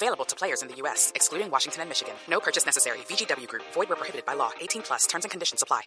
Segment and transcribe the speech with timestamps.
[0.00, 2.14] Available to players in the U.S., excluding Washington and Michigan.
[2.28, 2.98] No purchase necessary.
[3.08, 3.64] VGW Group.
[3.74, 4.52] Void where prohibited by law.
[4.60, 5.08] 18 plus.
[5.08, 5.82] Terms and conditions apply.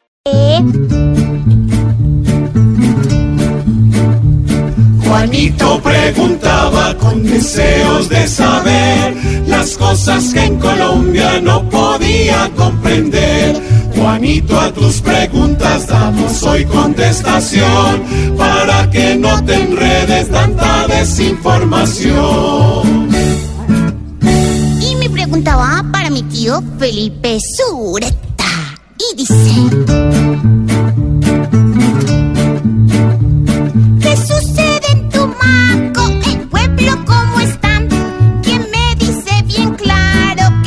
[5.05, 9.15] Juanito preguntaba con deseos de saber
[9.47, 13.55] las cosas que en Colombia no podía comprender.
[13.95, 22.90] Juanito, a tus preguntas damos hoy contestación para que no te enredes tanta desinformación.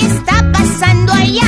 [0.07, 1.43] Está pasando allá?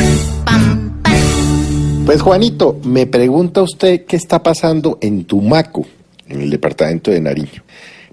[2.04, 5.86] Pues Juanito, me pregunta usted qué está pasando en Tumaco,
[6.28, 7.64] en el departamento de Nariño.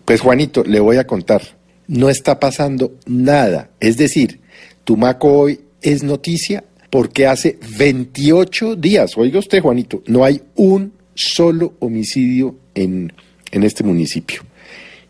[0.05, 1.41] Pues Juanito, le voy a contar,
[1.87, 3.71] no está pasando nada.
[3.81, 4.39] Es decir,
[4.85, 11.73] Tumaco hoy es noticia porque hace 28 días, oiga usted Juanito, no hay un solo
[11.79, 13.11] homicidio en,
[13.51, 14.43] en este municipio.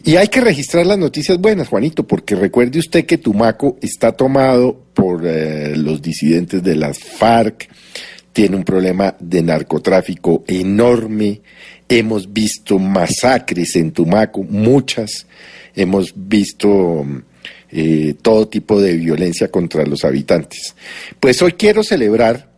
[0.05, 4.77] Y hay que registrar las noticias buenas, Juanito, porque recuerde usted que Tumaco está tomado
[4.93, 7.69] por eh, los disidentes de las FARC,
[8.33, 11.41] tiene un problema de narcotráfico enorme,
[11.87, 15.25] hemos visto masacres en Tumaco, muchas,
[15.73, 17.05] hemos visto
[17.73, 20.75] eh, todo tipo de violencia contra los habitantes.
[21.19, 22.51] Pues hoy quiero celebrar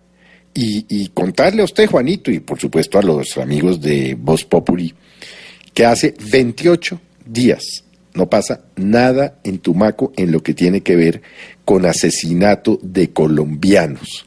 [0.53, 4.93] y, y contarle a usted, Juanito, y por supuesto a los amigos de Voz Populi,
[5.73, 11.21] que hace 28 días no pasa nada en Tumaco en lo que tiene que ver
[11.65, 14.25] con asesinato de colombianos.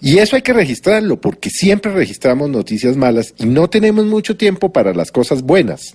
[0.00, 4.72] Y eso hay que registrarlo porque siempre registramos noticias malas y no tenemos mucho tiempo
[4.72, 5.94] para las cosas buenas.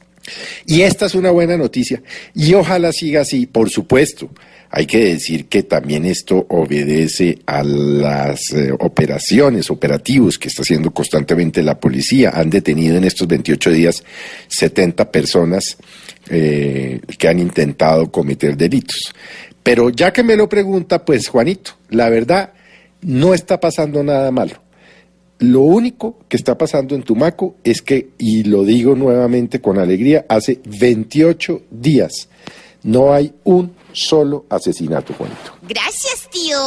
[0.65, 2.01] Y esta es una buena noticia
[2.33, 4.29] y ojalá siga así, por supuesto.
[4.75, 10.91] Hay que decir que también esto obedece a las eh, operaciones, operativos que está haciendo
[10.91, 12.31] constantemente la policía.
[12.33, 14.03] Han detenido en estos 28 días
[14.47, 15.77] 70 personas
[16.27, 19.13] eh, que han intentado cometer delitos.
[19.61, 22.53] Pero ya que me lo pregunta, pues Juanito, la verdad
[23.01, 24.62] no está pasando nada malo.
[25.39, 30.25] Lo único que está pasando en Tumaco es que, y lo digo nuevamente con alegría,
[30.29, 32.29] hace 28 días
[32.83, 35.57] no hay un solo asesinato, Juanito.
[35.67, 36.57] Gracias, tío.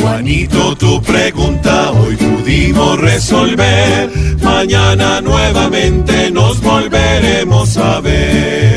[0.00, 4.10] Juanito, tu pregunta hoy pudimos resolver.
[4.42, 8.75] Mañana nuevamente nos volveremos a ver.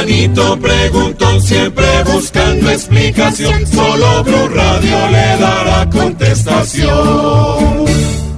[0.00, 3.66] Juanito preguntó siempre buscando explicación.
[3.66, 7.84] Solo Blue Radio le dará contestación.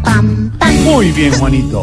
[0.02, 0.74] Pam, pam.
[0.82, 1.80] Muy bien, Juanito.